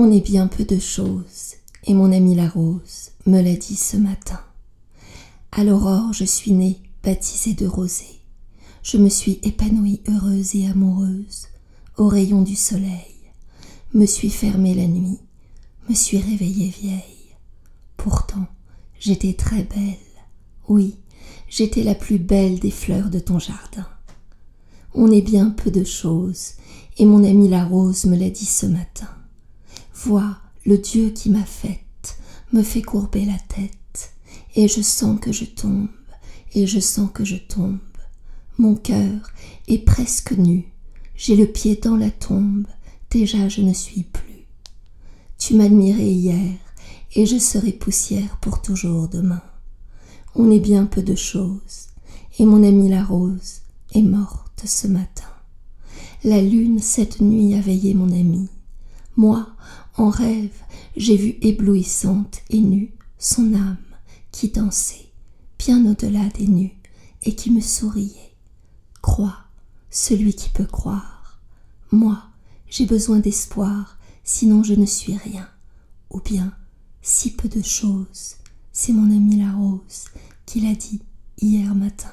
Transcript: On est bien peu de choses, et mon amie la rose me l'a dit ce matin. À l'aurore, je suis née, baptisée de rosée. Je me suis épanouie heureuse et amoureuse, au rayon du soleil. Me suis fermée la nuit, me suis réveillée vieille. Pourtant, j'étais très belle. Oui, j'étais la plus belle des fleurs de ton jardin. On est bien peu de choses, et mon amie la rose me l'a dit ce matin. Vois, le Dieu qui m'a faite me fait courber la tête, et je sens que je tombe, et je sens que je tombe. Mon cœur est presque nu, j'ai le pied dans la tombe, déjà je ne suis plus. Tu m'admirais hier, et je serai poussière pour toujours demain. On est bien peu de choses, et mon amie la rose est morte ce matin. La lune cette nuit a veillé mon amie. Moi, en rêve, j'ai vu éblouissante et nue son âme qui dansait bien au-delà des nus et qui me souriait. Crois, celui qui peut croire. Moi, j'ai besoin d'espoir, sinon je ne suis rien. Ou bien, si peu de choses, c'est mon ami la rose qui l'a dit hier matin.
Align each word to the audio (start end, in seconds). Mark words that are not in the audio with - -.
On 0.00 0.12
est 0.12 0.20
bien 0.20 0.46
peu 0.46 0.64
de 0.64 0.78
choses, 0.78 1.54
et 1.82 1.92
mon 1.92 2.12
amie 2.12 2.36
la 2.36 2.48
rose 2.48 3.10
me 3.26 3.42
l'a 3.42 3.56
dit 3.56 3.74
ce 3.74 3.96
matin. 3.96 4.38
À 5.50 5.64
l'aurore, 5.64 6.12
je 6.12 6.24
suis 6.24 6.52
née, 6.52 6.80
baptisée 7.02 7.54
de 7.54 7.66
rosée. 7.66 8.20
Je 8.84 8.96
me 8.96 9.08
suis 9.08 9.40
épanouie 9.42 10.00
heureuse 10.06 10.54
et 10.54 10.68
amoureuse, 10.68 11.48
au 11.96 12.06
rayon 12.06 12.42
du 12.42 12.54
soleil. 12.54 13.16
Me 13.92 14.06
suis 14.06 14.30
fermée 14.30 14.74
la 14.74 14.86
nuit, 14.86 15.18
me 15.88 15.94
suis 15.96 16.18
réveillée 16.18 16.68
vieille. 16.68 17.34
Pourtant, 17.96 18.46
j'étais 19.00 19.32
très 19.32 19.64
belle. 19.64 19.96
Oui, 20.68 20.94
j'étais 21.48 21.82
la 21.82 21.96
plus 21.96 22.20
belle 22.20 22.60
des 22.60 22.70
fleurs 22.70 23.10
de 23.10 23.18
ton 23.18 23.40
jardin. 23.40 23.88
On 24.94 25.10
est 25.10 25.22
bien 25.22 25.50
peu 25.50 25.72
de 25.72 25.82
choses, 25.82 26.52
et 26.98 27.04
mon 27.04 27.24
amie 27.24 27.48
la 27.48 27.64
rose 27.64 28.04
me 28.04 28.16
l'a 28.16 28.30
dit 28.30 28.46
ce 28.46 28.66
matin. 28.66 29.08
Vois, 30.04 30.36
le 30.64 30.78
Dieu 30.78 31.10
qui 31.10 31.28
m'a 31.28 31.44
faite 31.44 32.18
me 32.52 32.62
fait 32.62 32.82
courber 32.82 33.24
la 33.24 33.38
tête, 33.48 34.14
et 34.54 34.68
je 34.68 34.80
sens 34.80 35.18
que 35.20 35.32
je 35.32 35.44
tombe, 35.44 35.88
et 36.54 36.68
je 36.68 36.78
sens 36.78 37.10
que 37.12 37.24
je 37.24 37.34
tombe. 37.34 37.78
Mon 38.58 38.76
cœur 38.76 39.32
est 39.66 39.84
presque 39.84 40.32
nu, 40.32 40.72
j'ai 41.16 41.34
le 41.34 41.46
pied 41.46 41.74
dans 41.82 41.96
la 41.96 42.12
tombe, 42.12 42.68
déjà 43.10 43.48
je 43.48 43.60
ne 43.60 43.72
suis 43.72 44.04
plus. 44.04 44.46
Tu 45.36 45.54
m'admirais 45.54 46.12
hier, 46.12 46.54
et 47.16 47.26
je 47.26 47.36
serai 47.36 47.72
poussière 47.72 48.38
pour 48.40 48.62
toujours 48.62 49.08
demain. 49.08 49.42
On 50.36 50.48
est 50.52 50.60
bien 50.60 50.86
peu 50.86 51.02
de 51.02 51.16
choses, 51.16 51.88
et 52.38 52.44
mon 52.44 52.62
amie 52.62 52.88
la 52.88 53.02
rose 53.02 53.62
est 53.94 54.02
morte 54.02 54.62
ce 54.64 54.86
matin. 54.86 55.24
La 56.22 56.40
lune 56.40 56.78
cette 56.78 57.20
nuit 57.20 57.54
a 57.54 57.60
veillé 57.60 57.94
mon 57.94 58.12
amie. 58.12 58.48
Moi, 59.16 59.48
en 59.98 60.10
rêve, 60.10 60.54
j'ai 60.96 61.16
vu 61.16 61.36
éblouissante 61.42 62.40
et 62.50 62.60
nue 62.60 62.92
son 63.18 63.52
âme 63.54 63.76
qui 64.30 64.48
dansait 64.48 65.08
bien 65.58 65.84
au-delà 65.84 66.28
des 66.28 66.46
nus 66.46 66.76
et 67.22 67.34
qui 67.34 67.50
me 67.50 67.60
souriait. 67.60 68.34
Crois, 69.02 69.36
celui 69.90 70.34
qui 70.34 70.50
peut 70.50 70.66
croire. 70.66 71.40
Moi, 71.90 72.22
j'ai 72.68 72.86
besoin 72.86 73.18
d'espoir, 73.18 73.98
sinon 74.22 74.62
je 74.62 74.74
ne 74.74 74.86
suis 74.86 75.16
rien. 75.16 75.48
Ou 76.10 76.20
bien, 76.20 76.52
si 77.02 77.32
peu 77.32 77.48
de 77.48 77.62
choses, 77.62 78.36
c'est 78.72 78.92
mon 78.92 79.10
ami 79.14 79.38
la 79.40 79.52
rose 79.52 80.04
qui 80.46 80.60
l'a 80.60 80.74
dit 80.74 81.02
hier 81.40 81.74
matin. 81.74 82.12